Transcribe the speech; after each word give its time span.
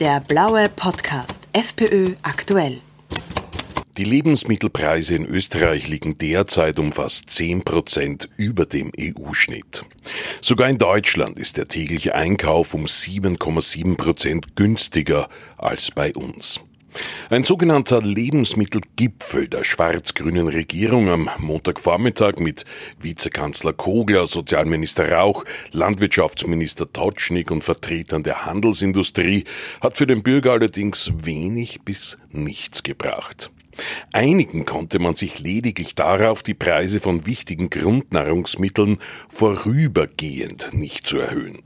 Der 0.00 0.18
blaue 0.20 0.70
Podcast 0.74 1.46
FPÖ 1.52 2.14
aktuell. 2.22 2.80
Die 3.98 4.04
Lebensmittelpreise 4.04 5.14
in 5.14 5.26
Österreich 5.26 5.88
liegen 5.88 6.16
derzeit 6.16 6.78
um 6.78 6.90
fast 6.90 7.28
10 7.28 7.64
Prozent 7.64 8.30
über 8.38 8.64
dem 8.64 8.92
EU-Schnitt. 8.98 9.84
Sogar 10.40 10.70
in 10.70 10.78
Deutschland 10.78 11.38
ist 11.38 11.58
der 11.58 11.68
tägliche 11.68 12.14
Einkauf 12.14 12.72
um 12.72 12.86
7,7 12.86 13.98
Prozent 13.98 14.56
günstiger 14.56 15.28
als 15.58 15.90
bei 15.90 16.14
uns. 16.14 16.64
Ein 17.28 17.44
sogenannter 17.44 18.02
Lebensmittelgipfel 18.02 19.48
der 19.48 19.64
schwarz-grünen 19.64 20.48
Regierung 20.48 21.08
am 21.08 21.30
Montagvormittag 21.38 22.38
mit 22.38 22.64
Vizekanzler 23.00 23.72
Kogler, 23.72 24.26
Sozialminister 24.26 25.12
Rauch, 25.12 25.44
Landwirtschaftsminister 25.70 26.92
Totschnig 26.92 27.50
und 27.50 27.62
Vertretern 27.62 28.22
der 28.22 28.46
Handelsindustrie 28.46 29.44
hat 29.80 29.96
für 29.96 30.06
den 30.06 30.22
Bürger 30.22 30.52
allerdings 30.52 31.12
wenig 31.24 31.82
bis 31.82 32.18
nichts 32.30 32.82
gebracht. 32.82 33.50
Einigen 34.12 34.66
konnte 34.66 34.98
man 34.98 35.14
sich 35.14 35.38
lediglich 35.38 35.94
darauf, 35.94 36.42
die 36.42 36.54
Preise 36.54 37.00
von 37.00 37.26
wichtigen 37.26 37.70
Grundnahrungsmitteln 37.70 38.98
vorübergehend 39.28 40.70
nicht 40.72 41.06
zu 41.06 41.18
erhöhen. 41.18 41.58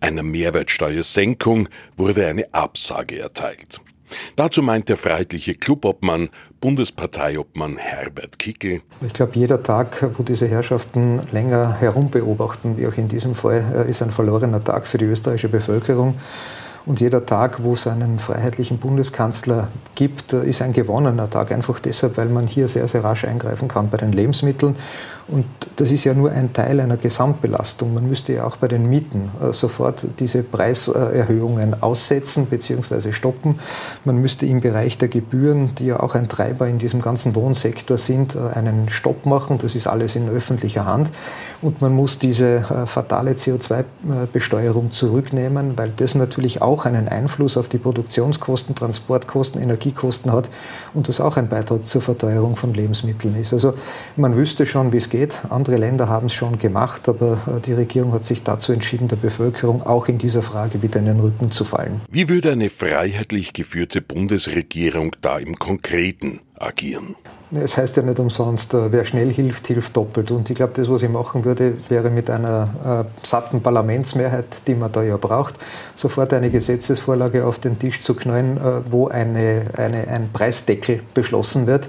Einer 0.00 0.22
Mehrwertsteuersenkung 0.22 1.68
wurde 1.96 2.26
eine 2.26 2.52
Absage 2.52 3.18
erteilt. 3.18 3.80
Dazu 4.36 4.62
meint 4.62 4.88
der 4.88 4.96
freiheitliche 4.96 5.54
Clubobmann, 5.54 6.28
Bundesparteiobmann 6.60 7.76
Herbert 7.76 8.38
Kickel. 8.38 8.82
Ich 9.00 9.12
glaube, 9.12 9.32
jeder 9.34 9.62
Tag, 9.62 10.10
wo 10.16 10.22
diese 10.22 10.48
Herrschaften 10.48 11.20
länger 11.32 11.76
herumbeobachten, 11.78 12.78
wie 12.78 12.86
auch 12.86 12.96
in 12.96 13.08
diesem 13.08 13.34
Fall, 13.34 13.64
äh, 13.86 13.90
ist 13.90 14.02
ein 14.02 14.10
verlorener 14.10 14.60
Tag 14.60 14.86
für 14.86 14.98
die 14.98 15.04
österreichische 15.04 15.48
Bevölkerung. 15.48 16.16
Und 16.88 17.00
jeder 17.00 17.26
Tag, 17.26 17.62
wo 17.62 17.74
es 17.74 17.86
einen 17.86 18.18
freiheitlichen 18.18 18.78
Bundeskanzler 18.78 19.68
gibt, 19.94 20.32
äh, 20.32 20.48
ist 20.48 20.62
ein 20.62 20.72
gewonnener 20.72 21.28
Tag. 21.28 21.52
Einfach 21.52 21.80
deshalb, 21.80 22.16
weil 22.16 22.30
man 22.30 22.46
hier 22.46 22.66
sehr, 22.66 22.88
sehr 22.88 23.04
rasch 23.04 23.26
eingreifen 23.26 23.68
kann 23.68 23.90
bei 23.90 23.98
den 23.98 24.10
Lebensmitteln. 24.10 24.74
Und 25.28 25.44
das 25.76 25.90
ist 25.90 26.04
ja 26.04 26.14
nur 26.14 26.30
ein 26.30 26.54
Teil 26.54 26.80
einer 26.80 26.96
Gesamtbelastung. 26.96 27.92
Man 27.92 28.08
müsste 28.08 28.32
ja 28.32 28.44
auch 28.44 28.56
bei 28.56 28.68
den 28.68 28.88
Mieten 28.88 29.30
äh, 29.42 29.52
sofort 29.52 30.06
diese 30.18 30.42
Preiserhöhungen 30.42 31.82
aussetzen 31.82 32.46
bzw. 32.46 33.12
stoppen. 33.12 33.58
Man 34.06 34.16
müsste 34.16 34.46
im 34.46 34.62
Bereich 34.62 34.96
der 34.96 35.08
Gebühren, 35.08 35.74
die 35.74 35.88
ja 35.88 36.00
auch 36.00 36.14
ein 36.14 36.30
Treiber 36.30 36.66
in 36.68 36.78
diesem 36.78 37.02
ganzen 37.02 37.34
Wohnsektor 37.34 37.98
sind, 37.98 38.34
äh, 38.34 38.56
einen 38.56 38.88
Stopp 38.88 39.26
machen. 39.26 39.58
Das 39.58 39.74
ist 39.74 39.86
alles 39.86 40.16
in 40.16 40.30
öffentlicher 40.30 40.86
Hand. 40.86 41.10
Und 41.60 41.82
man 41.82 41.92
muss 41.92 42.18
diese 42.18 42.62
fatale 42.86 43.32
CO2-Besteuerung 43.32 44.92
zurücknehmen, 44.92 45.76
weil 45.76 45.90
das 45.90 46.14
natürlich 46.14 46.62
auch 46.62 46.77
auch 46.78 46.86
einen 46.86 47.08
Einfluss 47.08 47.56
auf 47.56 47.68
die 47.68 47.78
Produktionskosten, 47.78 48.74
Transportkosten, 48.74 49.60
Energiekosten 49.60 50.32
hat 50.32 50.48
und 50.94 51.08
das 51.08 51.20
auch 51.20 51.36
ein 51.36 51.48
Beitrag 51.48 51.86
zur 51.86 52.00
Verteuerung 52.00 52.56
von 52.56 52.72
Lebensmitteln 52.72 53.34
ist. 53.34 53.52
Also 53.52 53.74
man 54.16 54.36
wüsste 54.36 54.64
schon, 54.64 54.92
wie 54.92 54.98
es 54.98 55.10
geht. 55.10 55.40
Andere 55.50 55.76
Länder 55.76 56.08
haben 56.08 56.26
es 56.26 56.34
schon 56.34 56.58
gemacht, 56.58 57.08
aber 57.08 57.38
äh, 57.46 57.60
die 57.60 57.72
Regierung 57.72 58.12
hat 58.12 58.22
sich 58.22 58.44
dazu 58.44 58.72
entschieden, 58.72 59.08
der 59.08 59.16
Bevölkerung 59.16 59.82
auch 59.82 60.06
in 60.06 60.18
dieser 60.18 60.42
Frage 60.42 60.82
wieder 60.82 61.00
in 61.00 61.06
den 61.06 61.20
Rücken 61.20 61.50
zu 61.50 61.64
fallen. 61.64 62.00
Wie 62.08 62.28
würde 62.28 62.52
eine 62.52 62.68
freiheitlich 62.68 63.52
geführte 63.52 64.00
Bundesregierung 64.00 65.16
da 65.20 65.38
im 65.38 65.56
Konkreten 65.56 66.40
agieren? 66.56 67.16
Es 67.50 67.78
heißt 67.78 67.96
ja 67.96 68.02
nicht 68.02 68.18
umsonst, 68.18 68.74
äh, 68.74 68.92
wer 68.92 69.06
schnell 69.06 69.32
hilft, 69.32 69.66
hilft 69.68 69.96
doppelt. 69.96 70.30
Und 70.30 70.50
ich 70.50 70.56
glaube, 70.56 70.72
das, 70.74 70.90
was 70.90 71.02
ich 71.02 71.08
machen 71.08 71.44
würde, 71.44 71.74
wäre 71.88 72.10
mit 72.10 72.28
einer 72.28 73.06
äh, 73.06 73.26
satten 73.26 73.62
Parlamentsmehrheit, 73.62 74.44
die 74.66 74.74
man 74.74 74.92
da 74.92 75.02
ja 75.02 75.16
braucht, 75.16 75.54
sofort 75.96 76.32
eine 76.34 76.50
Gesetzesvorlage 76.50 77.46
auf 77.46 77.58
den 77.58 77.78
Tisch 77.78 78.00
zu 78.02 78.14
knallen, 78.14 78.58
äh, 78.58 78.60
wo 78.90 79.08
eine, 79.08 79.62
eine, 79.76 80.08
ein 80.08 80.28
Preisdeckel 80.32 81.00
beschlossen 81.14 81.66
wird 81.66 81.88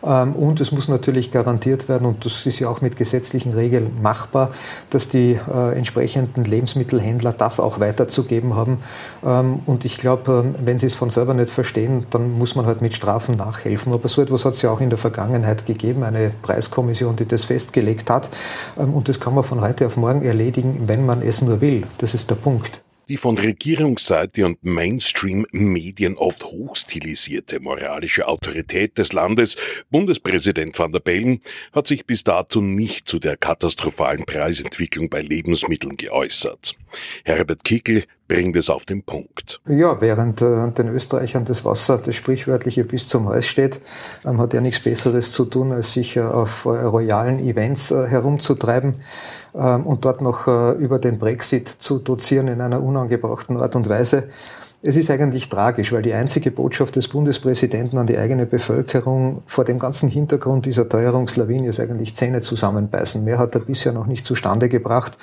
und 0.00 0.60
es 0.60 0.72
muss 0.72 0.88
natürlich 0.88 1.30
garantiert 1.30 1.88
werden, 1.88 2.06
und 2.06 2.24
das 2.24 2.46
ist 2.46 2.58
ja 2.58 2.68
auch 2.68 2.80
mit 2.80 2.96
gesetzlichen 2.96 3.52
Regeln 3.52 3.90
machbar, 4.02 4.50
dass 4.90 5.08
die 5.08 5.38
äh, 5.52 5.76
entsprechenden 5.76 6.44
Lebensmittelhändler 6.44 7.32
das 7.32 7.60
auch 7.60 7.80
weiterzugeben 7.80 8.54
haben. 8.54 8.78
Ähm, 9.24 9.60
und 9.66 9.84
ich 9.84 9.98
glaube, 9.98 10.44
ähm, 10.44 10.54
wenn 10.64 10.78
sie 10.78 10.86
es 10.86 10.94
von 10.94 11.10
selber 11.10 11.34
nicht 11.34 11.50
verstehen, 11.50 12.06
dann 12.10 12.38
muss 12.38 12.54
man 12.54 12.66
halt 12.66 12.82
mit 12.82 12.94
Strafen 12.94 13.36
nachhelfen. 13.36 13.92
Aber 13.92 14.08
so 14.08 14.22
etwas 14.22 14.44
hat 14.44 14.54
es 14.54 14.62
ja 14.62 14.70
auch 14.70 14.80
in 14.80 14.90
der 14.90 14.98
Vergangenheit 14.98 15.66
gegeben, 15.66 16.02
eine 16.02 16.30
Preiskommission, 16.42 17.16
die 17.16 17.26
das 17.26 17.44
festgelegt 17.44 18.10
hat. 18.10 18.28
Und 18.76 19.08
das 19.08 19.20
kann 19.20 19.34
man 19.34 19.44
von 19.44 19.60
heute 19.60 19.86
auf 19.86 19.96
morgen 19.96 20.22
erledigen, 20.22 20.84
wenn 20.86 21.04
man 21.06 21.22
es 21.22 21.42
nur 21.42 21.60
will. 21.60 21.84
Das 21.98 22.14
ist 22.14 22.30
der 22.30 22.36
Punkt. 22.36 22.80
Die 23.08 23.16
von 23.16 23.38
Regierungsseite 23.38 24.44
und 24.44 24.62
Mainstream-Medien 24.62 26.18
oft 26.18 26.44
hochstilisierte 26.44 27.58
moralische 27.58 28.28
Autorität 28.28 28.98
des 28.98 29.14
Landes, 29.14 29.56
Bundespräsident 29.88 30.78
van 30.78 30.92
der 30.92 31.00
Bellen, 31.00 31.40
hat 31.72 31.86
sich 31.86 32.04
bis 32.04 32.22
dato 32.22 32.60
nicht 32.60 33.08
zu 33.08 33.18
der 33.18 33.38
katastrophalen 33.38 34.26
Preisentwicklung 34.26 35.08
bei 35.08 35.22
Lebensmitteln 35.22 35.96
geäußert. 35.96 36.76
Herbert 37.24 37.64
Kickel 37.64 38.04
bringt 38.28 38.56
es 38.56 38.70
auf 38.70 38.84
den 38.84 39.02
Punkt. 39.02 39.60
Ja, 39.66 40.00
während 40.00 40.42
äh, 40.42 40.70
den 40.70 40.88
Österreichern 40.88 41.44
das 41.44 41.64
Wasser, 41.64 41.98
das 41.98 42.14
sprichwörtliche 42.14 42.84
bis 42.84 43.08
zum 43.08 43.28
Hals 43.28 43.46
steht, 43.46 43.80
ähm, 44.24 44.38
hat 44.40 44.54
er 44.54 44.60
nichts 44.60 44.80
Besseres 44.80 45.32
zu 45.32 45.46
tun, 45.46 45.72
als 45.72 45.92
sich 45.92 46.16
äh, 46.16 46.20
auf 46.20 46.64
äh, 46.66 46.68
royalen 46.68 47.40
Events 47.40 47.90
äh, 47.90 48.06
herumzutreiben 48.06 48.96
ähm, 49.54 49.86
und 49.86 50.04
dort 50.04 50.20
noch 50.20 50.46
äh, 50.46 50.72
über 50.72 50.98
den 50.98 51.18
Brexit 51.18 51.68
zu 51.68 51.98
dozieren 51.98 52.48
in 52.48 52.60
einer 52.60 52.82
unangebrachten 52.82 53.56
Art 53.56 53.74
und 53.76 53.88
Weise. 53.88 54.28
Es 54.80 54.96
ist 54.96 55.10
eigentlich 55.10 55.48
tragisch, 55.48 55.92
weil 55.92 56.02
die 56.02 56.12
einzige 56.12 56.52
Botschaft 56.52 56.94
des 56.94 57.08
Bundespräsidenten 57.08 57.98
an 57.98 58.06
die 58.06 58.16
eigene 58.16 58.46
Bevölkerung 58.46 59.42
vor 59.46 59.64
dem 59.64 59.80
ganzen 59.80 60.08
Hintergrund 60.08 60.66
dieser 60.66 60.88
Teuerungslawine 60.88 61.66
ist 61.66 61.80
eigentlich 61.80 62.14
Zähne 62.14 62.42
zusammenbeißen. 62.42 63.24
Mehr 63.24 63.38
hat 63.38 63.56
er 63.56 63.62
bisher 63.62 63.92
noch 63.92 64.06
nicht 64.06 64.24
zustande 64.24 64.68
gebracht. 64.68 65.18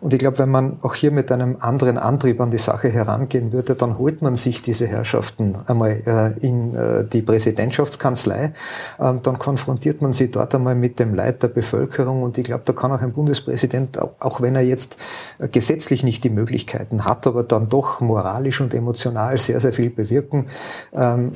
Und 0.00 0.12
ich 0.12 0.18
glaube, 0.18 0.38
wenn 0.38 0.50
man 0.50 0.78
auch 0.82 0.94
hier 0.94 1.10
mit 1.10 1.32
einem 1.32 1.56
anderen 1.60 1.98
Antrieb 1.98 2.40
an 2.40 2.50
die 2.50 2.58
Sache 2.58 2.88
herangehen 2.88 3.52
würde, 3.52 3.74
dann 3.74 3.98
holt 3.98 4.22
man 4.22 4.36
sich 4.36 4.62
diese 4.62 4.86
Herrschaften 4.86 5.56
einmal 5.66 6.02
äh, 6.06 6.46
in 6.46 6.74
äh, 6.74 7.06
die 7.06 7.22
Präsidentschaftskanzlei, 7.22 8.52
ähm, 9.00 9.20
dann 9.22 9.38
konfrontiert 9.38 10.00
man 10.00 10.12
sie 10.12 10.30
dort 10.30 10.54
einmal 10.54 10.74
mit 10.74 10.98
dem 10.98 11.14
Leid 11.14 11.42
der 11.42 11.48
Bevölkerung 11.48 12.22
und 12.22 12.38
ich 12.38 12.44
glaube, 12.44 12.62
da 12.64 12.72
kann 12.72 12.92
auch 12.92 13.00
ein 13.00 13.12
Bundespräsident, 13.12 13.98
auch 14.20 14.40
wenn 14.40 14.54
er 14.54 14.62
jetzt 14.62 14.98
äh, 15.38 15.48
gesetzlich 15.48 16.04
nicht 16.04 16.24
die 16.24 16.30
Möglichkeiten 16.30 17.04
hat, 17.04 17.26
aber 17.26 17.42
dann 17.42 17.68
doch 17.68 18.00
moralisch 18.00 18.60
und 18.60 18.74
emotional 18.74 19.38
sehr, 19.38 19.60
sehr 19.60 19.72
viel 19.72 19.90
bewirken. 19.90 20.46
Ähm, 20.92 21.32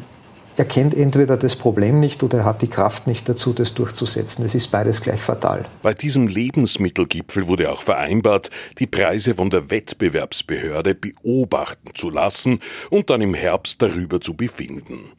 er 0.56 0.64
kennt 0.64 0.94
entweder 0.94 1.36
das 1.36 1.56
Problem 1.56 2.00
nicht 2.00 2.22
oder 2.22 2.38
er 2.38 2.44
hat 2.44 2.62
die 2.62 2.68
Kraft 2.68 3.06
nicht 3.06 3.28
dazu, 3.28 3.52
das 3.52 3.74
durchzusetzen. 3.74 4.44
Es 4.44 4.54
ist 4.54 4.70
beides 4.70 5.00
gleich 5.00 5.20
fatal. 5.20 5.64
Bei 5.82 5.94
diesem 5.94 6.28
Lebensmittelgipfel 6.28 7.48
wurde 7.48 7.70
auch 7.70 7.82
vereinbart, 7.82 8.50
die 8.78 8.86
Preise 8.86 9.34
von 9.34 9.50
der 9.50 9.70
Wettbewerbsbehörde 9.70 10.94
beobachten 10.94 11.90
zu 11.94 12.10
lassen 12.10 12.60
und 12.90 13.10
dann 13.10 13.22
im 13.22 13.34
Herbst 13.34 13.80
darüber 13.80 14.20
zu 14.20 14.34
befinden. 14.34 15.12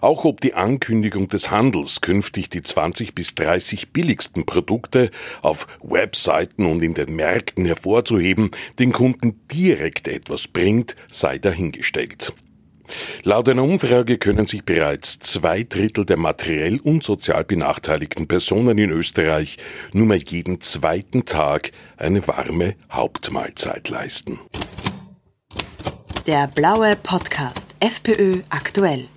Auch 0.00 0.24
ob 0.24 0.40
die 0.40 0.54
Ankündigung 0.54 1.28
des 1.28 1.50
Handels 1.50 2.00
künftig 2.00 2.50
die 2.50 2.62
20 2.62 3.14
bis 3.14 3.34
30 3.34 3.92
billigsten 3.92 4.46
Produkte 4.46 5.10
auf 5.42 5.66
Webseiten 5.82 6.66
und 6.66 6.82
in 6.82 6.94
den 6.94 7.16
Märkten 7.16 7.64
hervorzuheben, 7.64 8.50
den 8.78 8.92
Kunden 8.92 9.40
direkt 9.50 10.08
etwas 10.08 10.46
bringt, 10.46 10.94
sei 11.08 11.38
dahingestellt. 11.38 12.32
Laut 13.22 13.48
einer 13.48 13.62
Umfrage 13.62 14.18
können 14.18 14.46
sich 14.46 14.64
bereits 14.64 15.18
zwei 15.18 15.62
Drittel 15.62 16.04
der 16.04 16.16
materiell 16.16 16.78
und 16.80 17.02
sozial 17.02 17.44
benachteiligten 17.44 18.28
Personen 18.28 18.78
in 18.78 18.90
Österreich 18.90 19.58
nur 19.92 20.06
mehr 20.06 20.18
jeden 20.18 20.60
zweiten 20.60 21.24
Tag 21.24 21.72
eine 21.96 22.26
warme 22.28 22.74
Hauptmahlzeit 22.90 23.88
leisten. 23.88 24.38
Der 26.26 26.48
blaue 26.54 26.96
Podcast 27.02 27.74
FPÖ 27.80 28.40
aktuell. 28.50 29.08